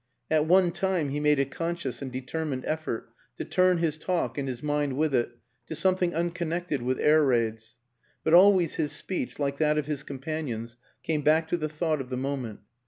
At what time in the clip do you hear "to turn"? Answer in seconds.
3.37-3.77